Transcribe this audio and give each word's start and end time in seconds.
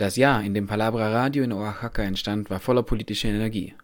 Das 0.00 0.16
Jahr, 0.16 0.42
in 0.42 0.54
dem 0.54 0.66
Palabra 0.66 1.12
Radio 1.12 1.44
in 1.44 1.52
Oaxaca 1.52 2.02
entstand, 2.02 2.48
war 2.48 2.58
voller 2.58 2.82
politischer 2.82 3.28
Energie. 3.28 3.74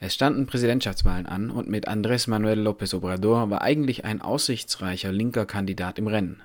Es 0.00 0.12
standen 0.12 0.44
Präsidentschaftswahlen 0.44 1.24
an 1.24 1.50
und 1.50 1.66
mit 1.66 1.88
Andrés 1.88 2.28
Manuel 2.28 2.60
López 2.60 2.94
Obrador 2.94 3.48
war 3.48 3.62
eigentlich 3.62 4.04
ein 4.04 4.20
aussichtsreicher 4.20 5.12
linker 5.12 5.46
Kandidat 5.46 5.98
im 5.98 6.08
Rennen. 6.08 6.42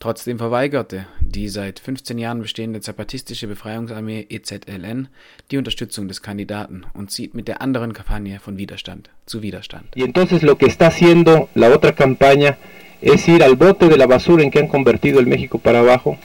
Trotzdem 0.00 0.38
verweigerte 0.38 1.06
die 1.20 1.48
seit 1.48 1.78
15 1.78 2.18
Jahren 2.18 2.42
bestehende 2.42 2.80
Zapatistische 2.80 3.46
Befreiungsarmee 3.46 4.26
EZLN 4.28 5.10
die 5.52 5.58
Unterstützung 5.58 6.08
des 6.08 6.20
Kandidaten 6.20 6.86
und 6.92 7.12
zieht 7.12 7.34
mit 7.34 7.46
der 7.46 7.62
anderen 7.62 7.92
Kampagne 7.92 8.40
von 8.40 8.58
Widerstand 8.58 9.10
zu 9.26 9.42
Widerstand. 9.42 9.94
Y 9.94 10.02
entonces 10.02 10.42
lo 10.42 10.58
que 10.58 10.66
está 10.66 10.88
haciendo 10.88 11.48
la 11.54 11.70
otra 11.70 11.92
campaña 11.92 12.58
es 13.00 13.28
ir 13.28 13.44
al 13.44 13.54
bote 13.54 13.88
de 13.88 13.96
la 13.96 14.08
basura 14.08 14.42
en 14.42 14.50
que 14.50 14.58
han 14.58 14.66
convertido 14.66 15.20
el 15.20 15.26
México 15.26 15.60
para 15.60 15.78
abajo 15.78 16.18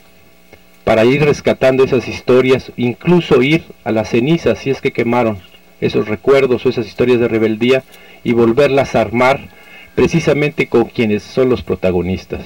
para 0.83 1.05
ir 1.05 1.23
rescatando 1.23 1.83
esas 1.83 2.07
historias, 2.07 2.71
incluso 2.77 3.41
ir 3.41 3.63
a 3.83 3.91
las 3.91 4.09
cenizas 4.09 4.59
si 4.59 4.69
es 4.69 4.81
que 4.81 4.91
quemaron 4.91 5.39
esos 5.79 6.07
recuerdos 6.07 6.65
o 6.65 6.69
esas 6.69 6.87
historias 6.87 7.19
de 7.19 7.27
rebeldía 7.27 7.83
y 8.23 8.33
volverlas 8.33 8.95
a 8.95 9.01
armar 9.01 9.49
precisamente 9.95 10.67
con 10.67 10.85
quienes 10.85 11.23
son 11.23 11.49
los 11.49 11.61
protagonistas. 11.61 12.45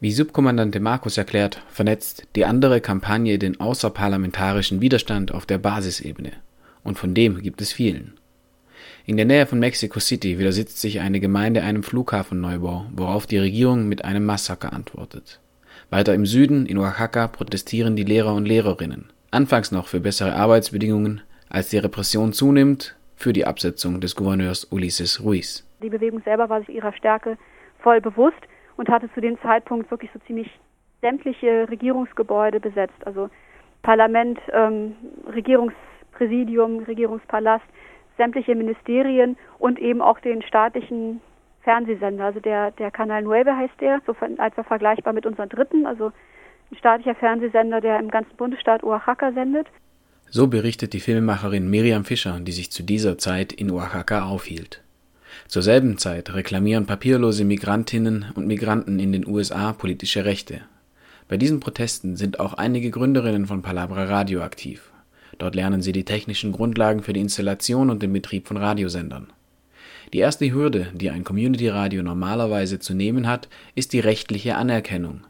Wie 0.00 0.12
Subkommandante 0.12 0.78
Markus 0.78 1.18
erklärt, 1.18 1.60
vernetzt 1.70 2.28
die 2.36 2.44
andere 2.44 2.80
Kampagne 2.80 3.36
den 3.36 3.58
außerparlamentarischen 3.58 4.80
Widerstand 4.80 5.34
auf 5.34 5.44
der 5.44 5.58
Basisebene. 5.58 6.34
Und 6.84 6.98
von 6.98 7.14
dem 7.14 7.42
gibt 7.42 7.60
es 7.60 7.72
vielen. 7.72 8.14
In 9.06 9.16
der 9.16 9.26
Nähe 9.26 9.46
von 9.46 9.58
Mexico 9.58 9.98
City 9.98 10.38
widersitzt 10.38 10.80
sich 10.80 11.00
eine 11.00 11.18
Gemeinde 11.18 11.62
einem 11.62 11.82
Flughafenneubau, 11.82 12.86
worauf 12.92 13.26
die 13.26 13.38
Regierung 13.38 13.88
mit 13.88 14.04
einem 14.04 14.24
Massaker 14.24 14.72
antwortet. 14.72 15.40
Weiter 15.90 16.12
im 16.12 16.26
Süden, 16.26 16.66
in 16.66 16.76
Oaxaca, 16.76 17.28
protestieren 17.28 17.96
die 17.96 18.04
Lehrer 18.04 18.34
und 18.34 18.44
Lehrerinnen. 18.44 19.10
Anfangs 19.30 19.72
noch 19.72 19.86
für 19.86 20.00
bessere 20.00 20.34
Arbeitsbedingungen, 20.34 21.22
als 21.48 21.70
die 21.70 21.78
Repression 21.78 22.34
zunimmt, 22.34 22.94
für 23.16 23.32
die 23.32 23.46
Absetzung 23.46 24.00
des 24.00 24.14
Gouverneurs 24.14 24.70
Ulises 24.70 25.24
Ruiz. 25.24 25.66
Die 25.82 25.88
Bewegung 25.88 26.20
selber 26.22 26.50
war 26.50 26.60
sich 26.60 26.74
ihrer 26.74 26.92
Stärke 26.92 27.38
voll 27.78 28.02
bewusst 28.02 28.36
und 28.76 28.90
hatte 28.90 29.08
zu 29.14 29.22
dem 29.22 29.40
Zeitpunkt 29.40 29.90
wirklich 29.90 30.10
so 30.12 30.18
ziemlich 30.26 30.50
sämtliche 31.00 31.66
Regierungsgebäude 31.70 32.60
besetzt, 32.60 33.06
also 33.06 33.30
Parlament, 33.82 34.38
ähm, 34.52 34.94
Regierungspräsidium, 35.32 36.80
Regierungspalast, 36.84 37.64
sämtliche 38.18 38.54
Ministerien 38.54 39.38
und 39.58 39.78
eben 39.78 40.02
auch 40.02 40.20
den 40.20 40.42
staatlichen 40.42 41.22
Fernsehsender. 41.68 42.24
Also 42.24 42.40
der, 42.40 42.70
der 42.70 42.90
Canal 42.90 43.22
Nueve 43.22 43.54
heißt 43.54 43.78
der, 43.78 44.00
so 44.06 44.12
etwa 44.12 44.62
vergleichbar 44.62 45.12
mit 45.12 45.26
unserem 45.26 45.50
dritten, 45.50 45.84
also 45.84 46.12
ein 46.70 46.76
staatlicher 46.78 47.14
Fernsehsender, 47.14 47.82
der 47.82 47.98
im 47.98 48.10
ganzen 48.10 48.34
Bundesstaat 48.38 48.82
Oaxaca 48.82 49.32
sendet. 49.32 49.66
So 50.30 50.46
berichtet 50.46 50.94
die 50.94 51.00
Filmemacherin 51.00 51.68
Miriam 51.68 52.06
Fischer, 52.06 52.40
die 52.40 52.52
sich 52.52 52.72
zu 52.72 52.82
dieser 52.82 53.18
Zeit 53.18 53.52
in 53.52 53.70
Oaxaca 53.70 54.24
aufhielt. 54.24 54.82
Zur 55.46 55.60
selben 55.60 55.98
Zeit 55.98 56.32
reklamieren 56.34 56.86
papierlose 56.86 57.44
Migrantinnen 57.44 58.32
und 58.34 58.46
Migranten 58.46 58.98
in 58.98 59.12
den 59.12 59.26
USA 59.26 59.74
politische 59.74 60.24
Rechte. 60.24 60.62
Bei 61.28 61.36
diesen 61.36 61.60
Protesten 61.60 62.16
sind 62.16 62.40
auch 62.40 62.54
einige 62.54 62.90
Gründerinnen 62.90 63.46
von 63.46 63.60
Palabra 63.60 64.04
Radio 64.04 64.40
aktiv. 64.40 64.90
Dort 65.36 65.54
lernen 65.54 65.82
sie 65.82 65.92
die 65.92 66.06
technischen 66.06 66.52
Grundlagen 66.52 67.02
für 67.02 67.12
die 67.12 67.20
Installation 67.20 67.90
und 67.90 68.02
den 68.02 68.14
Betrieb 68.14 68.48
von 68.48 68.56
Radiosendern. 68.56 69.26
Die 70.12 70.20
erste 70.20 70.50
Hürde, 70.52 70.88
die 70.94 71.10
ein 71.10 71.24
Community-Radio 71.24 72.02
normalerweise 72.02 72.78
zu 72.78 72.94
nehmen 72.94 73.26
hat, 73.26 73.48
ist 73.74 73.92
die 73.92 74.00
rechtliche 74.00 74.56
Anerkennung. 74.56 75.20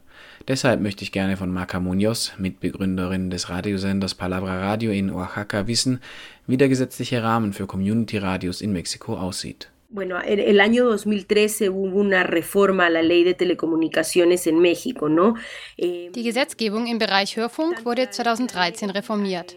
Deshalb 0.47 0.79
möchte 0.81 1.03
ich 1.03 1.11
gerne 1.11 1.37
von 1.37 1.51
Maca 1.51 1.79
Munoz, 1.79 2.33
Mitbegründerin 2.37 3.29
des 3.29 3.49
Radiosenders 3.49 4.15
Palabra 4.15 4.59
Radio 4.59 4.91
in 4.91 5.11
Oaxaca, 5.11 5.67
wissen, 5.67 5.99
wie 6.47 6.57
der 6.57 6.69
gesetzliche 6.69 7.21
Rahmen 7.21 7.53
für 7.53 7.67
Community-Radios 7.67 8.61
in 8.61 8.71
Mexiko 8.71 9.17
aussieht. 9.17 9.69
Bueno, 9.91 10.19
el 10.21 10.59
año 10.59 10.85
2013 10.85 11.71
hubo 11.71 11.99
una 11.99 12.23
reforma 12.23 12.85
a 12.85 12.89
la 12.91 13.01
ley 13.01 13.23
de 13.23 13.33
telecomunicaciones 13.33 14.45
en 14.45 14.59
México, 14.59 15.09
¿no? 15.09 15.33
Die 15.77 16.23
Gesetzgebung 16.23 16.85
im 16.85 16.99
Bereich 16.99 17.35
Hörfunk 17.35 17.85
wurde 17.85 18.09
2013 18.09 18.91
reformiert. 18.91 19.55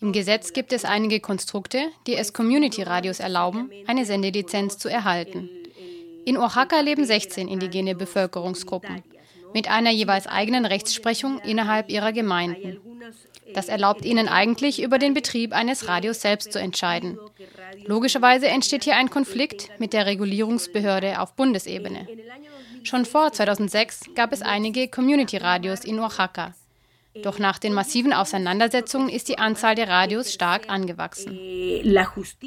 Im 0.00 0.12
Gesetz 0.12 0.52
gibt 0.52 0.72
es 0.72 0.84
einige 0.84 1.20
Konstrukte, 1.20 1.88
die 2.06 2.14
es 2.14 2.32
Community-Radios 2.32 3.20
erlauben, 3.20 3.70
eine 3.86 4.04
Sendelizenz 4.04 4.78
zu 4.78 4.88
erhalten. 4.88 5.48
In 6.24 6.36
Oaxaca 6.36 6.80
leben 6.80 7.04
16 7.04 7.48
indigene 7.48 7.94
Bevölkerungsgruppen 7.94 9.02
mit 9.54 9.68
einer 9.70 9.90
jeweils 9.90 10.26
eigenen 10.26 10.66
Rechtsprechung 10.66 11.40
innerhalb 11.40 11.90
ihrer 11.90 12.12
Gemeinden. 12.12 12.78
Das 13.54 13.68
erlaubt 13.68 14.04
ihnen 14.04 14.28
eigentlich, 14.28 14.82
über 14.82 14.98
den 14.98 15.14
Betrieb 15.14 15.54
eines 15.54 15.88
Radios 15.88 16.20
selbst 16.20 16.52
zu 16.52 16.60
entscheiden. 16.60 17.18
Logischerweise 17.86 18.48
entsteht 18.48 18.84
hier 18.84 18.96
ein 18.96 19.10
Konflikt 19.10 19.70
mit 19.78 19.92
der 19.94 20.06
Regulierungsbehörde 20.06 21.20
auf 21.20 21.34
Bundesebene. 21.34 22.06
Schon 22.82 23.04
vor 23.04 23.32
2006 23.32 24.10
gab 24.14 24.32
es 24.32 24.42
einige 24.42 24.88
Community-Radios 24.88 25.84
in 25.84 25.98
Oaxaca. 25.98 26.54
Doch 27.22 27.38
nach 27.38 27.58
den 27.58 27.72
massiven 27.72 28.12
Auseinandersetzungen 28.12 29.08
ist 29.08 29.28
die 29.28 29.38
Anzahl 29.38 29.74
der 29.74 29.88
Radios 29.88 30.32
stark 30.32 30.68
angewachsen. 30.68 31.38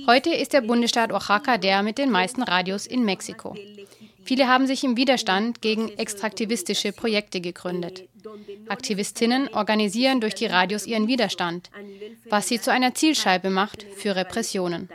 Heute 0.08 0.30
ist 0.32 0.54
der 0.54 0.62
Bundesstaat 0.62 1.12
Oaxaca 1.12 1.58
der 1.58 1.84
mit 1.84 1.98
den 1.98 2.12
meisten 2.12 2.44
Radios 2.44 2.88
in 2.88 3.04
Mexiko. 3.04 3.56
Viele 4.24 4.48
haben 4.48 4.68
sich 4.68 4.84
im 4.84 4.98
Widerstand 4.98 5.62
gegen 5.62 5.90
extraktivistische 5.98 6.92
Projekte 6.92 7.42
gegründet. 7.42 8.08
Aktivistinnen 8.68 9.50
organisieren 9.54 10.22
durch 10.22 10.36
die 10.36 10.46
Radios 10.46 10.86
ihren 10.86 11.08
Widerstand, 11.08 11.70
was 12.30 12.48
sie 12.48 12.62
zu 12.62 12.72
einer 12.72 12.94
Zielscheibe 12.94 13.50
macht 13.50 13.84
für 13.98 14.16
Repressionen. 14.16 14.90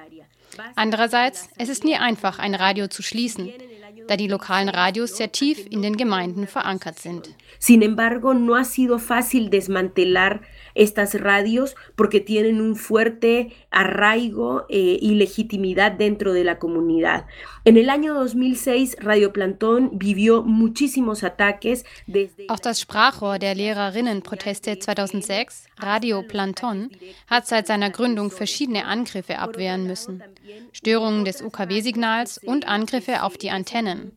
Andererseits, 0.74 1.48
es 1.58 1.68
ist 1.68 1.84
nie 1.84 1.96
einfach, 1.96 2.38
ein 2.38 2.54
Radio 2.54 2.88
zu 2.88 3.02
schließen, 3.02 3.52
da 4.06 4.16
die 4.16 4.28
lokalen 4.28 4.68
Radios 4.68 5.16
sehr 5.16 5.32
tief 5.32 5.66
in 5.70 5.82
den 5.82 5.96
Gemeinden 5.96 6.46
verankert 6.46 6.98
sind. 6.98 7.34
Sin 7.58 7.82
embargo, 7.82 8.34
no 8.34 8.56
ha 8.56 8.64
sido 8.64 8.98
fácil 8.98 9.50
desmantelar 9.50 10.40
estas 10.76 11.14
radios 11.20 11.74
porque 11.96 12.20
tienen 12.20 12.60
un 12.60 12.76
fuerte 12.76 13.52
arraigo 13.70 14.66
eh, 14.68 14.98
y 15.00 15.14
legitimidad 15.14 15.92
dentro 15.92 16.32
de 16.32 16.44
la 16.44 16.58
comunidad. 16.58 17.26
En 17.64 17.76
el 17.76 17.90
año 17.90 18.14
2006 18.14 18.98
Radio 19.00 19.32
Plantón 19.32 19.90
vivió 19.94 20.42
muchísimos 20.42 21.24
ataques 21.24 21.84
desde 22.06 22.46
Auch 22.48 22.60
das 22.60 22.80
Sprachrohr 22.80 23.38
der 23.38 23.54
Lehrerinnenproteste 23.54 24.78
2006, 24.78 25.66
Radio 25.78 26.22
Planton, 26.22 26.90
hat 27.26 27.46
seit 27.46 27.66
seiner 27.66 27.90
Gründung 27.90 28.30
verschiedene 28.30 28.84
Angriffe 28.84 29.38
abwehren 29.38 29.86
müssen. 29.86 30.22
Störungen 30.72 31.24
des 31.24 31.42
UKW-Signals 31.42 32.38
und 32.38 32.68
Angriffe 32.68 33.22
auf 33.22 33.36
die 33.36 33.50
Antennen. 33.50 34.12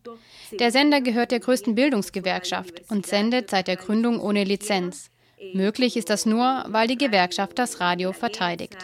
Der 0.51 0.71
Sender 0.71 1.01
gehört 1.01 1.31
der 1.31 1.39
größten 1.39 1.75
Bildungsgewerkschaft 1.75 2.83
und 2.89 3.05
sendet 3.05 3.49
seit 3.49 3.67
der 3.67 3.75
Gründung 3.75 4.19
ohne 4.19 4.43
Lizenz. 4.43 5.09
Möglich 5.53 5.97
ist 5.97 6.09
das 6.09 6.25
nur, 6.25 6.65
weil 6.67 6.87
die 6.87 6.97
Gewerkschaft 6.97 7.57
das 7.59 7.79
Radio 7.79 8.13
verteidigt. 8.13 8.77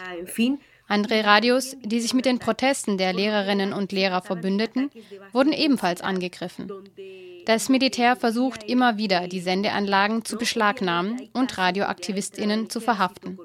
Andere 0.88 1.24
Radios, 1.24 1.76
die 1.82 2.00
sich 2.00 2.14
mit 2.14 2.26
den 2.26 2.38
Protesten 2.38 2.96
der 2.96 3.12
Lehrerinnen 3.12 3.72
und 3.72 3.90
Lehrer 3.90 4.22
verbündeten, 4.22 4.90
wurden 5.32 5.52
ebenfalls 5.52 6.00
angegriffen. 6.00 6.70
Das 7.44 7.68
Militär 7.68 8.16
versucht 8.16 8.64
immer 8.64 8.96
wieder, 8.96 9.28
die 9.28 9.40
Sendeanlagen 9.40 10.24
zu 10.24 10.36
beschlagnahmen 10.36 11.28
und 11.32 11.58
Radioaktivistinnen 11.58 12.70
zu 12.70 12.80
verhaften. 12.80 13.38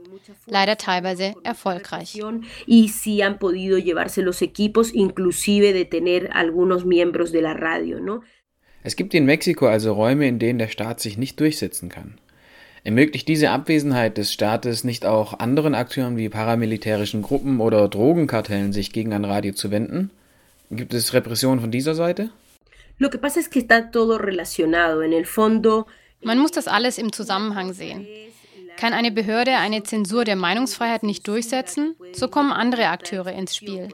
Leider 0.46 0.78
teilweise 0.78 1.36
erfolgreich. 1.44 2.20
Y 2.68 2.88
sí 2.88 3.22
han 3.24 3.40
podido 3.40 3.78
llevarse 3.78 4.22
los 4.22 4.42
equipos, 4.42 4.92
inclusive 4.92 5.74
detener 5.74 6.32
algunos 6.34 6.86
miembros 6.86 7.32
de 7.32 7.42
la 7.42 7.54
radio, 7.54 8.00
¿no? 8.00 8.22
Es 8.84 8.96
gibt 8.96 9.14
in 9.14 9.26
Mexiko 9.26 9.68
also 9.68 9.94
Räume, 9.94 10.28
in 10.28 10.40
denen 10.40 10.58
der 10.58 10.68
Staat 10.68 11.00
sich 11.00 11.18
nicht 11.18 11.40
durchsetzen 11.40 11.90
kann. 11.90 12.20
Ermöglicht 12.84 13.28
diese 13.28 13.52
Abwesenheit 13.52 14.18
des 14.18 14.34
Staates 14.34 14.84
nicht 14.84 15.06
auch 15.06 15.38
anderen 15.38 15.76
Akteuren 15.76 16.18
wie 16.18 16.30
paramilitärischen 16.30 17.22
Gruppen 17.22 17.60
oder 17.60 17.88
Drogenkartellen, 17.88 18.74
sich 18.74 18.92
gegen 18.92 19.14
ein 19.14 19.24
Radio 19.24 19.54
zu 19.54 19.70
wenden? 19.70 20.10
Gibt 20.72 20.94
es 20.94 21.14
Repression 21.14 21.60
von 21.60 21.70
dieser 21.70 21.94
Seite? 21.94 22.32
Lo 22.98 23.10
que 23.10 23.20
pasa 23.20 23.40
es 23.40 23.50
que 23.50 23.60
está 23.60 23.92
todo 23.92 24.18
relacionado. 24.18 25.02
En 25.02 25.14
el 25.14 25.26
fondo, 25.26 25.86
Man 26.24 26.40
muss 26.40 26.52
das 26.52 26.68
alles 26.68 26.98
im 26.98 27.12
Zusammenhang 27.12 27.74
sehen. 27.74 28.08
Kann 28.78 28.94
eine 28.94 29.12
Behörde 29.12 29.58
eine 29.58 29.84
Zensur 29.84 30.24
der 30.24 30.36
Meinungsfreiheit 30.36 31.04
nicht 31.04 31.28
durchsetzen, 31.28 31.96
so 32.14 32.28
kommen 32.28 32.52
andere 32.52 32.88
Akteure 32.88 33.32
ins 33.32 33.56
Spiel. 33.56 33.90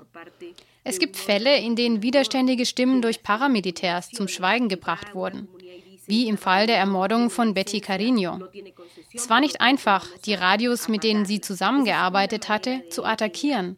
Es 0.83 0.99
gibt 0.99 1.17
Fälle, 1.17 1.57
in 1.57 1.75
denen 1.75 2.01
widerständige 2.01 2.65
Stimmen 2.65 3.01
durch 3.01 3.23
Paramilitärs 3.23 4.09
zum 4.11 4.27
Schweigen 4.27 4.69
gebracht 4.69 5.15
wurden 5.15 5.47
wie 6.07 6.27
im 6.27 6.37
Fall 6.37 6.67
der 6.67 6.77
Ermordung 6.77 7.29
von 7.29 7.53
Betty 7.53 7.81
Carino. 7.81 8.39
Es 9.13 9.29
war 9.29 9.39
nicht 9.39 9.61
einfach, 9.61 10.07
die 10.25 10.33
Radios, 10.33 10.87
mit 10.87 11.03
denen 11.03 11.25
sie 11.25 11.41
zusammengearbeitet 11.41 12.49
hatte, 12.49 12.83
zu 12.89 13.03
attackieren. 13.03 13.77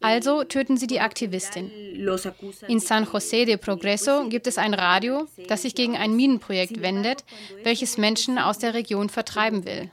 Also 0.00 0.44
töten 0.44 0.76
sie 0.76 0.86
die 0.86 1.00
Aktivistin. 1.00 1.70
In 2.68 2.78
San 2.78 3.04
José 3.04 3.44
de 3.44 3.56
Progreso 3.56 4.28
gibt 4.28 4.46
es 4.46 4.56
ein 4.56 4.74
Radio, 4.74 5.26
das 5.48 5.62
sich 5.62 5.74
gegen 5.74 5.96
ein 5.96 6.14
Minenprojekt 6.14 6.80
wendet, 6.80 7.24
welches 7.64 7.98
Menschen 7.98 8.38
aus 8.38 8.58
der 8.58 8.74
Region 8.74 9.08
vertreiben 9.08 9.64
will. 9.64 9.90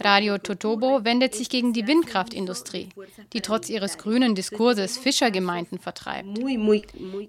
Radio 0.00 0.38
Totobo 0.38 1.04
wendet 1.04 1.34
sich 1.34 1.48
gegen 1.48 1.72
die 1.72 1.86
Windkraftindustrie, 1.86 2.88
die 3.32 3.40
trotz 3.40 3.70
ihres 3.70 3.96
grünen 3.96 4.34
Diskurses 4.34 4.98
Fischergemeinden 4.98 5.78
vertreibt. 5.78 6.38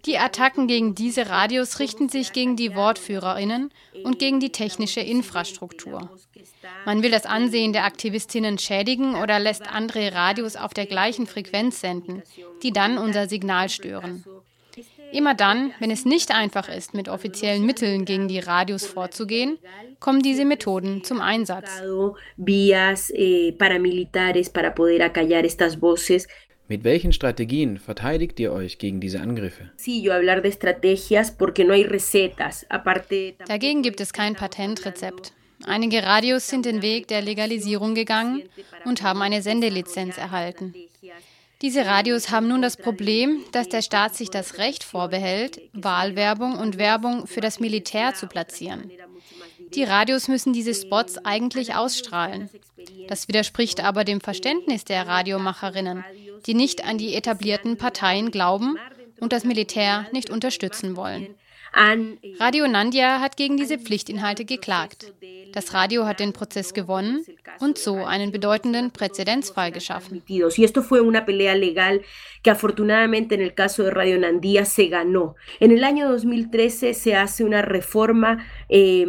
Die 0.06 0.18
Attacken 0.18 0.68
gegen 0.68 0.96
diese 0.96 1.30
Radios 1.30 1.80
richten 1.80 2.10
sich 2.10 2.34
gegen 2.34 2.56
die 2.56 2.76
Wortführerinnen 2.76 3.72
und 4.04 4.18
gegen 4.18 4.40
die 4.40 4.52
technische 4.52 5.02
Infrastruktur. 5.02 6.10
Man 6.86 7.04
will 7.04 7.12
das 7.12 7.26
Ansehen 7.26 7.74
der 7.74 7.86
Aktivistinnen 7.86 8.58
schädigen 8.58 9.16
oder 9.16 9.40
lässt 9.40 9.68
andere 9.68 10.14
Radios 10.14 10.56
auf 10.56 10.74
der 10.74 10.86
gleichen 10.86 11.28
Frequenz 11.28 11.82
senden, 11.82 12.24
die 12.62 12.72
dann 12.72 12.98
unser 12.98 13.28
Signal 13.28 13.70
stören. 13.70 14.24
Immer 15.12 15.36
dann, 15.36 15.74
wenn 15.80 15.92
es 15.92 16.06
nicht 16.06 16.32
einfach 16.32 16.70
ist, 16.70 16.96
mit 16.96 17.08
offiziellen 17.08 17.66
Mitteln 17.66 18.06
gegen 18.06 18.28
die 18.28 18.40
Radios 18.40 18.88
vorzugehen, 18.88 19.60
kommen 20.00 20.24
diese 20.24 20.44
Methoden 20.44 21.04
zum 21.04 21.22
Einsatz. 21.22 21.82
Eh, 21.82 23.52
mit 26.68 26.84
welchen 26.84 27.14
Strategien 27.14 27.78
verteidigt 27.78 28.40
ihr 28.40 28.52
euch 28.52 28.80
gegen 28.80 29.00
diese 29.00 29.20
Angriffe? 29.22 29.70
Dagegen 33.48 33.82
gibt 33.84 34.02
es 34.02 34.14
kein 34.14 34.34
Patentrezept. 34.34 35.34
Einige 35.66 36.04
Radios 36.04 36.48
sind 36.48 36.66
den 36.66 36.82
Weg 36.82 37.08
der 37.08 37.22
Legalisierung 37.22 37.96
gegangen 37.96 38.44
und 38.86 39.02
haben 39.02 39.22
eine 39.22 39.42
Sendelizenz 39.42 40.18
erhalten. 40.18 40.74
Diese 41.62 41.86
Radios 41.86 42.30
haben 42.30 42.50
nun 42.50 42.62
das 42.62 42.76
Problem, 42.76 43.46
dass 43.54 43.70
der 43.70 43.82
Staat 43.82 44.16
sich 44.16 44.30
das 44.30 44.58
Recht 44.58 44.84
vorbehält, 44.84 45.62
Wahlwerbung 45.72 46.58
und 46.58 46.78
Werbung 46.78 47.26
für 47.26 47.40
das 47.40 47.62
Militär 47.62 48.14
zu 48.14 48.28
platzieren. 48.28 48.92
Die 49.74 49.84
Radios 49.84 50.28
müssen 50.28 50.52
diese 50.52 50.74
Spots 50.74 51.18
eigentlich 51.20 51.74
ausstrahlen. 51.74 52.50
Das 53.08 53.28
widerspricht 53.28 53.82
aber 53.82 54.04
dem 54.04 54.20
Verständnis 54.20 54.84
der 54.84 55.08
Radiomacherinnen, 55.08 56.04
die 56.46 56.54
nicht 56.54 56.84
an 56.84 56.98
die 56.98 57.16
etablierten 57.16 57.78
Parteien 57.78 58.30
glauben 58.30 58.78
und 59.22 59.32
das 59.32 59.46
Militär 59.46 60.06
nicht 60.12 60.30
unterstützen 60.30 60.98
wollen. 60.98 61.34
Radio 62.40 62.68
Nandia 62.68 63.20
hat 63.20 63.38
gegen 63.38 63.58
diese 63.58 63.80
Pflichtinhalte 63.80 64.46
geklagt. 64.46 65.12
Das 65.54 65.74
Radio 65.74 66.06
hat 66.06 66.20
den 66.20 66.34
Prozess 66.34 66.74
gewonnen 66.74 67.26
und 67.60 67.78
so 67.78 68.04
einen 68.06 68.32
bedeutenden 68.32 68.92
Präzedenzfall 68.92 69.72
geschaffen. 69.72 70.24
Y 70.28 70.64
esto 70.64 70.82
fue 70.82 71.02
una 71.02 71.26
pelea 71.26 71.56
legal 71.56 72.02
que 72.42 72.50
afortunadamente 72.50 73.36
en 73.36 73.42
el 73.42 73.54
caso 73.54 73.84
de 73.84 73.92
Radio 73.92 74.20
Nandía 74.20 74.66
se 74.66 74.88
ganó. 74.88 75.36
En 75.60 75.72
el 75.72 75.84
año 75.84 76.10
2013 76.10 76.94
se 76.94 77.16
hace 77.16 77.44
una 77.44 77.62
reforma 77.62 78.46
Die 78.74 79.06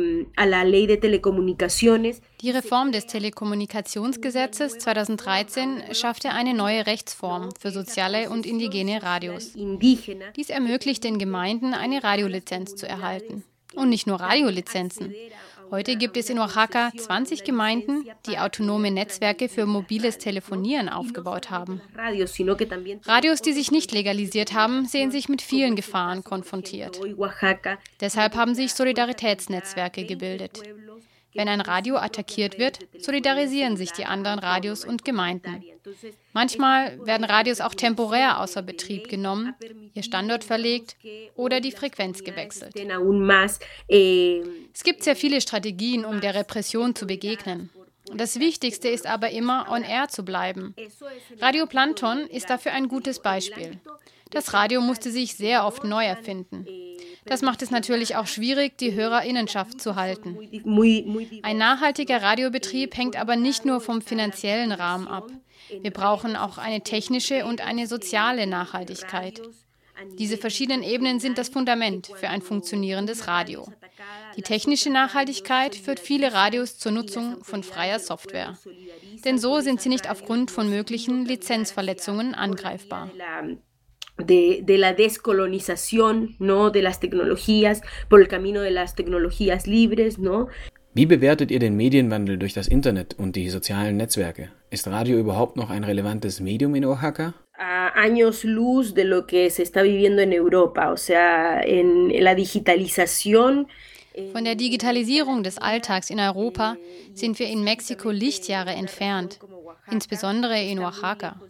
Reform 2.50 2.92
des 2.92 3.06
Telekommunikationsgesetzes 3.06 4.76
2013 4.76 5.84
schaffte 5.92 6.32
eine 6.32 6.52
neue 6.52 6.86
Rechtsform 6.86 7.48
für 7.58 7.70
soziale 7.70 8.28
und 8.28 8.44
indigene 8.44 9.02
Radios. 9.02 9.54
Dies 9.54 10.50
ermöglicht 10.50 11.02
den 11.02 11.18
Gemeinden 11.18 11.72
eine 11.72 12.04
Radiolizenz 12.04 12.76
zu 12.76 12.86
erhalten. 12.86 13.42
Und 13.74 13.88
nicht 13.88 14.06
nur 14.06 14.20
Radiolizenzen. 14.20 15.14
Heute 15.70 15.96
gibt 15.96 16.16
es 16.16 16.30
in 16.30 16.38
Oaxaca 16.38 16.92
20 16.96 17.44
Gemeinden, 17.44 18.04
die 18.26 18.38
autonome 18.38 18.90
Netzwerke 18.90 19.48
für 19.48 19.66
mobiles 19.66 20.18
Telefonieren 20.18 20.88
aufgebaut 20.88 21.50
haben. 21.50 21.80
Radios, 23.04 23.42
die 23.42 23.52
sich 23.52 23.70
nicht 23.70 23.92
legalisiert 23.92 24.52
haben, 24.54 24.86
sehen 24.86 25.10
sich 25.10 25.28
mit 25.28 25.42
vielen 25.42 25.76
Gefahren 25.76 26.24
konfrontiert. 26.24 27.00
Deshalb 28.00 28.36
haben 28.36 28.54
sich 28.54 28.74
Solidaritätsnetzwerke 28.74 30.04
gebildet. 30.04 30.62
Wenn 31.34 31.48
ein 31.48 31.60
Radio 31.60 31.96
attackiert 31.96 32.58
wird, 32.58 32.78
solidarisieren 32.98 33.76
sich 33.76 33.90
die 33.92 34.04
anderen 34.04 34.38
Radios 34.38 34.84
und 34.84 35.04
Gemeinden. 35.04 35.64
Manchmal 36.32 37.04
werden 37.04 37.24
Radios 37.24 37.60
auch 37.60 37.74
temporär 37.74 38.40
außer 38.40 38.62
Betrieb 38.62 39.08
genommen, 39.08 39.54
ihr 39.94 40.02
Standort 40.02 40.44
verlegt 40.44 40.96
oder 41.34 41.60
die 41.60 41.72
Frequenz 41.72 42.22
gewechselt. 42.22 42.74
Es 44.72 44.82
gibt 44.84 45.02
sehr 45.02 45.16
viele 45.16 45.40
Strategien, 45.40 46.04
um 46.04 46.20
der 46.20 46.34
Repression 46.34 46.94
zu 46.94 47.06
begegnen. 47.06 47.70
Das 48.12 48.38
Wichtigste 48.38 48.88
ist 48.88 49.06
aber 49.06 49.30
immer, 49.30 49.66
on 49.70 49.82
air 49.82 50.08
zu 50.08 50.24
bleiben. 50.24 50.74
Radio 51.40 51.66
Planton 51.66 52.26
ist 52.26 52.50
dafür 52.50 52.72
ein 52.72 52.88
gutes 52.88 53.20
Beispiel. 53.20 53.80
Das 54.30 54.52
Radio 54.52 54.80
musste 54.80 55.10
sich 55.10 55.36
sehr 55.36 55.64
oft 55.64 55.84
neu 55.84 56.04
erfinden. 56.04 56.66
Das 57.26 57.42
macht 57.42 57.62
es 57.62 57.70
natürlich 57.70 58.16
auch 58.16 58.26
schwierig, 58.26 58.76
die 58.78 58.92
Hörerinnenschaft 58.94 59.80
zu 59.80 59.96
halten. 59.96 60.36
Ein 61.42 61.56
nachhaltiger 61.56 62.22
Radiobetrieb 62.22 62.96
hängt 62.96 63.16
aber 63.16 63.36
nicht 63.36 63.64
nur 63.64 63.80
vom 63.80 64.02
finanziellen 64.02 64.72
Rahmen 64.72 65.08
ab. 65.08 65.28
Wir 65.80 65.90
brauchen 65.90 66.36
auch 66.36 66.58
eine 66.58 66.82
technische 66.82 67.46
und 67.46 67.60
eine 67.62 67.86
soziale 67.86 68.46
Nachhaltigkeit. 68.46 69.40
Diese 70.18 70.36
verschiedenen 70.36 70.82
Ebenen 70.82 71.20
sind 71.20 71.38
das 71.38 71.48
Fundament 71.48 72.10
für 72.16 72.28
ein 72.28 72.42
funktionierendes 72.42 73.26
Radio. 73.26 73.66
Die 74.36 74.42
technische 74.42 74.90
Nachhaltigkeit 74.90 75.76
führt 75.76 76.00
viele 76.00 76.32
Radios 76.32 76.78
zur 76.78 76.92
Nutzung 76.92 77.42
von 77.44 77.62
freier 77.62 78.00
Software. 78.00 78.58
Denn 79.24 79.38
so 79.38 79.60
sind 79.60 79.80
sie 79.80 79.88
nicht 79.88 80.10
aufgrund 80.10 80.50
von 80.50 80.68
möglichen 80.68 81.24
Lizenzverletzungen 81.24 82.34
angreifbar 82.34 83.10
de, 84.18 84.60
de, 84.62 84.78
la 84.78 84.92
descolonización, 84.92 86.36
¿no? 86.38 86.70
De 86.70 86.82
las 86.82 87.00
tecnologías, 87.00 87.82
por 88.08 88.20
el 88.20 88.28
camino 88.28 88.60
de 88.60 88.70
las 88.70 88.94
tecnologías 88.94 89.66
libres, 89.66 90.18
¿no? 90.18 90.48
Wie 90.96 91.06
bewertet 91.06 91.50
ihr 91.50 91.58
den 91.58 91.76
Medienwandel 91.76 92.38
durch 92.38 92.54
das 92.54 92.68
Internet 92.68 93.14
und 93.18 93.34
die 93.34 93.50
sozialen 93.50 93.96
Netzwerke? 93.96 94.50
Ist 94.70 94.86
Radio 94.86 95.18
überhaupt 95.18 95.56
noch 95.56 95.70
ein 95.70 95.82
relevantes 95.82 96.38
Medium 96.38 96.76
in 96.76 96.84
Oaxaca? 96.84 97.34
A 97.58 97.88
años 98.00 98.44
luz 98.44 98.94
de 98.94 99.02
lo 99.02 99.26
que 99.26 99.50
se 99.50 99.64
está 99.64 99.82
viviendo 99.82 100.22
en 100.22 100.32
Europa, 100.32 100.92
o 100.92 100.96
sea, 100.96 101.60
en 101.62 102.12
la 102.22 102.36
digitalización. 102.36 103.66
Von 104.32 104.44
der 104.44 104.54
Digitalisierung 104.54 105.42
des 105.42 105.58
Alltags 105.58 106.10
in 106.10 106.20
Europa 106.20 106.76
sind 107.14 107.40
wir 107.40 107.48
in 107.48 107.64
Mexiko 107.64 108.12
Lichtjahre 108.12 108.70
entfernt, 108.70 109.40
insbesondere 109.90 110.62
in 110.62 110.78
Oaxaca. 110.78 111.40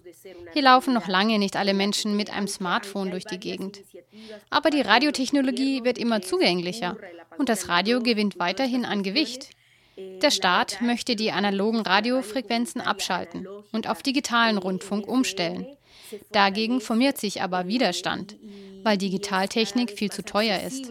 Hier 0.53 0.63
laufen 0.63 0.95
noch 0.95 1.09
lange 1.09 1.39
nicht 1.39 1.57
alle 1.57 1.75
Menschen 1.75 2.17
mit 2.17 2.31
einem 2.31 2.49
Smartphone 2.49 3.11
durch 3.11 3.25
die 3.25 3.39
Gegend. 3.39 3.83
Aber 4.51 4.71
die 4.71 4.81
Radiotechnologie 4.81 5.85
wird 5.85 5.99
immer 5.99 6.23
zugänglicher 6.23 6.97
und 7.37 7.49
das 7.49 7.69
Radio 7.69 8.01
gewinnt 8.01 8.39
weiterhin 8.39 8.85
an 8.85 9.03
Gewicht. 9.03 9.51
Der 9.97 10.31
Staat 10.31 10.81
möchte 10.81 11.15
die 11.15 11.31
analogen 11.31 11.81
Radiofrequenzen 11.81 12.81
abschalten 12.81 13.47
und 13.73 13.89
auf 13.89 14.03
digitalen 14.03 14.59
Rundfunk 14.59 15.07
umstellen. 15.07 15.67
Dagegen 16.33 16.81
formiert 16.81 17.19
sich 17.19 17.43
aber 17.43 17.67
Widerstand, 17.67 18.37
weil 18.83 18.99
Digitaltechnik 18.99 19.91
viel 19.91 20.11
zu 20.11 20.23
teuer 20.23 20.61
ist. 20.61 20.91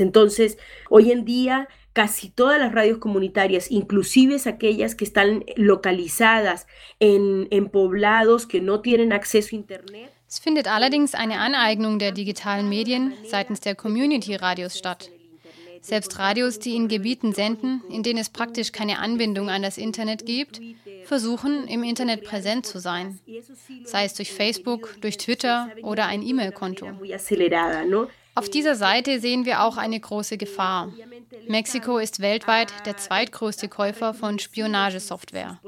Entonces, 0.00 0.56
hoy 0.90 1.10
en 1.10 1.24
día 1.24 1.66
casi 1.96 2.28
todas 2.28 2.58
las 2.58 2.72
radios 2.72 2.98
comunitarias, 2.98 3.70
inclusive 3.70 4.36
aquellas 4.44 4.94
que 4.94 5.04
están 5.04 5.44
localizadas 5.56 6.66
en, 7.00 7.48
en 7.50 7.70
poblados 7.70 8.46
que 8.46 8.60
no 8.60 8.80
tienen 8.80 9.14
acceso 9.14 9.56
a 9.56 9.58
Internet. 9.58 10.12
Es 10.28 10.38
findet 10.38 10.68
allerdings 10.68 11.14
eine 11.14 11.38
Aneignung 11.38 11.98
der 11.98 12.12
digitalen 12.12 12.68
Medien 12.68 13.14
seitens 13.24 13.60
der 13.60 13.74
Community-Radios 13.74 14.76
statt. 14.76 15.08
Selbst 15.80 16.18
Radios, 16.18 16.58
die 16.58 16.74
in 16.74 16.88
Gebieten 16.88 17.32
senden, 17.32 17.80
in 17.88 18.02
denen 18.02 18.18
es 18.18 18.28
praktisch 18.28 18.72
keine 18.72 18.98
Anbindung 18.98 19.48
an 19.48 19.62
das 19.62 19.78
Internet 19.78 20.26
gibt, 20.26 20.60
versuchen, 21.04 21.66
im 21.68 21.82
Internet 21.82 22.24
präsent 22.24 22.66
zu 22.66 22.78
sein, 22.78 23.20
sei 23.84 24.04
es 24.04 24.12
durch 24.12 24.32
Facebook, 24.32 25.00
durch 25.00 25.16
Twitter 25.16 25.70
oder 25.82 26.06
ein 26.06 26.22
E-Mail-Konto. 26.22 26.88
Auf 28.34 28.50
dieser 28.50 28.74
Seite 28.74 29.18
sehen 29.18 29.46
wir 29.46 29.62
auch 29.62 29.78
eine 29.78 29.98
große 29.98 30.36
Gefahr. 30.36 30.92
Mexiko 31.48 31.98
ist 31.98 32.20
weltweit 32.20 32.72
der 32.86 32.96
zweitgrößte 32.96 33.68
Käufer 33.68 34.14
von 34.14 34.38
Spionagesoftware. 34.38 35.60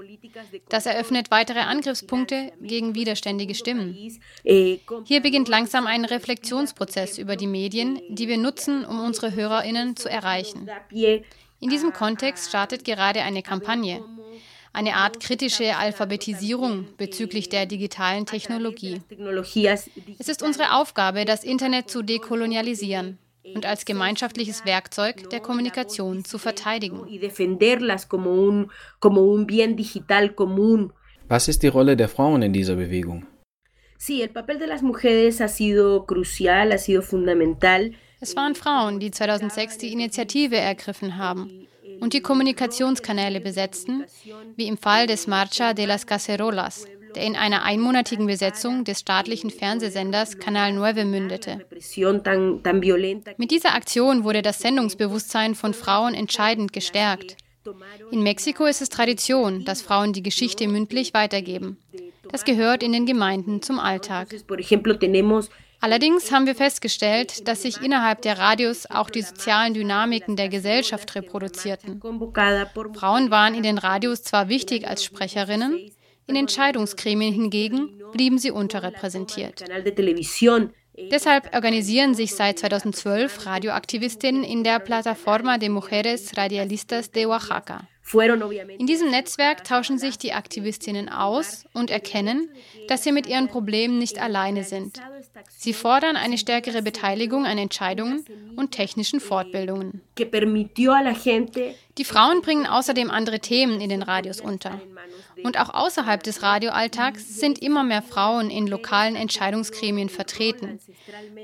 Das 0.69 0.87
eröffnet 0.87 1.31
weitere 1.31 1.61
Angriffspunkte 1.61 2.53
gegen 2.61 2.95
widerständige 2.95 3.55
Stimmen. 3.55 3.97
Hier 4.43 5.21
beginnt 5.21 5.49
langsam 5.49 5.87
ein 5.87 6.05
Reflexionsprozess 6.05 7.19
über 7.19 7.37
die 7.37 7.47
Medien, 7.47 8.01
die 8.09 8.29
wir 8.29 8.39
nutzen, 8.39 8.85
um 8.85 9.01
unsere 9.01 9.35
Hörerinnen 9.35 9.97
zu 9.97 10.09
erreichen. 10.09 10.69
In 10.91 11.71
diesem 11.71 11.93
Kontext 11.93 12.49
startet 12.49 12.85
gerade 12.85 13.23
eine 13.23 13.43
Kampagne 13.43 14.03
eine 14.73 14.95
Art 14.95 15.21
kritische 15.21 15.77
Alphabetisierung 15.77 16.87
bezüglich 16.97 17.49
der 17.49 17.67
digitalen 17.67 18.27
Technologie. 18.27 19.01
Es 20.19 20.29
ist 20.29 20.43
unsere 20.43 20.75
Aufgabe, 20.75 21.25
das 21.25 21.43
Internet 21.43 21.91
zu 21.91 22.03
dekolonialisieren. 22.03 23.19
Und 23.55 23.67
als 23.67 23.85
gemeinschaftliches 23.85 24.65
Werkzeug 24.65 25.31
der 25.31 25.41
Kommunikation 25.41 26.25
zu 26.25 26.39
verteidigen. 26.39 27.07
Was 31.29 31.49
ist 31.49 31.63
die 31.63 31.69
Rolle 31.69 31.97
der 31.97 32.09
Frauen 32.09 32.43
in 32.43 32.53
dieser 32.53 32.77
Bewegung? 32.77 33.27
Es 38.21 38.37
waren 38.37 38.55
Frauen, 38.55 39.01
die 39.01 39.11
2006 39.11 39.79
die 39.79 39.93
Initiative 39.93 40.57
ergriffen 40.57 41.19
haben 41.19 41.67
und 42.01 42.13
die 42.15 42.21
Kommunikationskanäle 42.21 43.41
besetzten, 43.41 44.05
wie 44.57 44.67
im 44.67 44.77
Fall 44.77 45.07
des 45.07 45.27
Marcha 45.27 45.75
de 45.75 45.87
las 45.87 46.07
Cacerolas, 46.07 46.87
der 47.15 47.25
in 47.25 47.37
einer 47.37 47.63
einmonatigen 47.63 48.27
Besetzung 48.27 48.85
des 48.85 49.01
staatlichen 49.01 49.51
Fernsehsenders 49.51 50.39
Canal 50.39 50.73
9 50.73 51.11
mündete. 51.11 51.67
Mit 53.37 53.51
dieser 53.51 53.75
Aktion 53.75 54.25
wurde 54.25 54.43
das 54.43 54.61
Sendungsbewusstsein 54.61 55.55
von 55.55 55.75
Frauen 55.75 56.15
entscheidend 56.15 56.73
gestärkt. 56.73 57.37
In 58.11 58.23
Mexiko 58.23 58.65
ist 58.65 58.81
es 58.81 58.89
Tradition, 58.89 59.65
dass 59.65 59.83
Frauen 59.83 60.13
die 60.13 60.23
Geschichte 60.23 60.67
mündlich 60.69 61.15
weitergeben. 61.15 61.79
Das 62.31 62.45
gehört 62.45 62.83
in 62.83 62.93
den 62.93 63.07
Gemeinden 63.07 63.63
zum 63.63 63.79
Alltag. 63.79 64.29
Allerdings 65.81 66.33
haben 66.33 66.47
wir 66.47 66.57
festgestellt, 66.57 67.47
dass 67.47 67.63
sich 67.63 67.81
innerhalb 67.81 68.23
der 68.23 68.39
Radios 68.39 68.91
auch 68.91 69.11
die 69.11 69.23
sozialen 69.23 69.75
Dynamiken 69.75 70.35
der 70.35 70.49
Gesellschaft 70.49 71.15
reproduzierten. 71.15 72.01
Frauen 72.95 73.31
waren 73.31 73.55
in 73.55 73.63
den 73.63 73.79
Radios 73.79 74.25
zwar 74.25 74.49
wichtig 74.49 74.89
als 74.89 75.05
Sprecherinnen, 75.05 75.93
in 76.29 76.37
Entscheidungsgremien 76.37 77.35
hingegen 77.35 78.01
blieben 78.13 78.39
sie 78.39 78.51
unterrepräsentiert. 78.51 79.65
Deshalb 81.11 81.55
organisieren 81.55 82.15
sich 82.15 82.35
seit 82.35 82.59
2012 82.59 83.47
Radioaktivistinnen 83.47 84.43
in 84.43 84.65
der 84.65 84.81
Plataforma 84.81 85.59
de 85.59 85.69
Mujeres 85.69 86.37
Radialistas 86.37 87.11
de 87.11 87.27
Oaxaca. 87.27 87.87
In 88.79 88.87
diesem 88.87 89.11
Netzwerk 89.11 89.65
tauschen 89.65 89.99
sich 89.99 90.17
die 90.17 90.33
Aktivistinnen 90.33 91.11
aus 91.11 91.67
und 91.75 91.91
erkennen, 91.91 92.49
dass 92.89 93.05
sie 93.05 93.13
mit 93.13 93.27
ihren 93.27 93.49
Problemen 93.49 93.99
nicht 93.99 94.19
alleine 94.19 94.65
sind. 94.65 94.99
Sie 95.49 95.75
fordern 95.75 96.17
eine 96.17 96.39
stärkere 96.39 96.81
Beteiligung 96.81 97.45
an 97.45 97.59
Entscheidungen 97.59 98.25
und 98.57 98.73
technischen 98.73 99.21
Fortbildungen. 99.21 100.01
Die 101.99 102.05
Frauen 102.05 102.43
bringen 102.43 102.67
außerdem 102.67 103.11
andere 103.11 103.41
Themen 103.41 103.81
in 103.81 103.91
den 103.91 104.03
Radios 104.03 104.41
unter. 104.41 104.81
Und 105.43 105.59
auch 105.59 105.75
außerhalb 105.75 106.23
des 106.23 106.43
Radioalltags 106.43 107.41
sind 107.41 107.61
immer 107.61 107.83
mehr 107.83 108.03
Frauen 108.03 108.51
in 108.51 108.67
lokalen 108.69 109.17
Entscheidungsgremien 109.17 110.09
vertreten, 110.09 110.79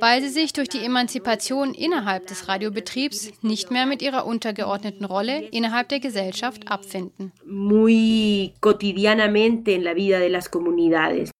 weil 0.00 0.22
sie 0.22 0.28
sich 0.28 0.52
durch 0.52 0.68
die 0.68 0.84
Emanzipation 0.84 1.74
innerhalb 1.74 2.26
des 2.28 2.48
Radiobetriebs 2.48 3.32
nicht 3.42 3.70
mehr 3.70 3.86
mit 3.86 4.00
ihrer 4.00 4.26
untergeordneten 4.26 5.04
Rolle 5.04 5.40
innerhalb 5.48 5.88
der 5.88 6.00
Gesellschaft 6.00 6.68
abfinden. 6.68 7.32
Muy 7.44 8.54
cotidianamente 8.60 9.74
en 9.74 9.84
la 9.84 9.94
vida 9.94 10.18
de 10.18 10.28
las 10.28 10.48
comunidades. 10.48 11.33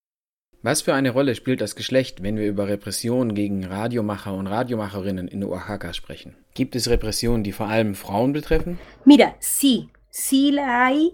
Was 0.64 0.80
für 0.80 0.94
eine 0.94 1.10
Rolle 1.10 1.34
spielt 1.34 1.60
das 1.60 1.76
Geschlecht, 1.76 2.22
wenn 2.22 2.38
wir 2.38 2.48
über 2.48 2.68
Repression 2.68 3.34
gegen 3.34 3.66
Radiomacher 3.66 4.32
und 4.32 4.46
Radiomacherinnen 4.46 5.28
in 5.28 5.44
Oaxaca 5.44 5.92
sprechen? 5.92 6.36
Gibt 6.54 6.74
es 6.74 6.88
Repressionen, 6.88 7.44
die 7.44 7.52
vor 7.52 7.66
allem 7.66 7.94
Frauen 7.94 8.32
betreffen? 8.32 8.78
Mira, 9.04 9.34
sí, 9.40 9.90
sí 10.10 10.52
la 10.52 10.86
hay. 10.86 11.12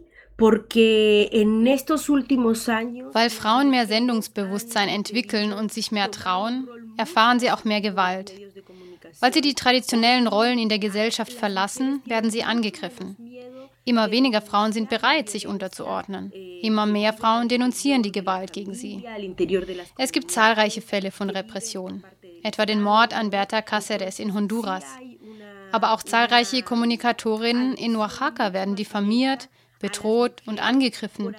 Weil 3.13 3.31
Frauen 3.31 3.71
mehr 3.71 3.87
Sendungsbewusstsein 3.89 4.89
entwickeln 4.89 5.53
und 5.53 5.73
sich 5.73 5.91
mehr 5.91 6.13
trauen, 6.13 6.69
erfahren 6.97 7.41
sie 7.41 7.51
auch 7.51 7.65
mehr 7.65 7.81
Gewalt. 7.81 8.33
Weil 9.19 9.35
sie 9.35 9.41
die 9.41 9.55
traditionellen 9.55 10.29
Rollen 10.29 10.61
in 10.61 10.69
der 10.69 10.79
Gesellschaft 10.79 11.33
verlassen, 11.33 12.03
werden 12.07 12.31
sie 12.31 12.45
angegriffen. 12.45 13.17
Immer 13.85 14.11
weniger 14.11 14.43
Frauen 14.43 14.73
sind 14.73 14.91
bereit, 14.91 15.31
sich 15.31 15.47
unterzuordnen. 15.47 16.33
Immer 16.63 16.87
mehr 16.87 17.13
Frauen 17.13 17.49
denunzieren 17.49 18.03
die 18.03 18.13
Gewalt 18.13 18.53
gegen 18.53 18.75
sie. 18.75 19.05
Es 19.97 20.13
gibt 20.13 20.31
zahlreiche 20.31 20.83
Fälle 20.83 21.11
von 21.11 21.31
Repression, 21.31 22.05
etwa 22.43 22.67
den 22.67 22.83
Mord 22.83 23.15
an 23.15 23.31
Berta 23.31 23.59
Cáceres 23.59 24.21
in 24.21 24.35
Honduras. 24.35 24.85
Aber 25.73 25.93
auch 25.93 26.03
zahlreiche 26.03 26.63
Kommunikatorinnen 26.63 27.75
in 27.75 27.97
Oaxaca 27.97 28.53
werden 28.53 28.77
diffamiert, 28.77 29.49
bedroht 29.79 30.43
und 30.45 30.61
angegriffen, 30.63 31.35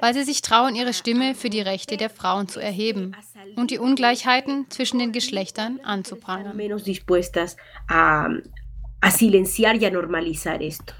weil 0.00 0.14
sie 0.14 0.24
sich 0.24 0.40
trauen, 0.40 0.74
ihre 0.74 0.94
Stimme 0.94 1.34
für 1.34 1.50
die 1.50 1.60
Rechte 1.60 1.98
der 1.98 2.08
Frauen 2.08 2.48
zu 2.48 2.58
erheben 2.58 3.14
und 3.56 3.70
die 3.70 3.78
Ungleichheiten 3.78 4.70
zwischen 4.70 4.98
den 4.98 5.12
Geschlechtern 5.12 5.78
anzuprangern. 5.82 6.58
a 9.02 9.10
silenciar 9.10 9.74
y 9.74 9.84
a 9.84 9.90
normalizar 9.90 10.62
esto. 10.62 10.94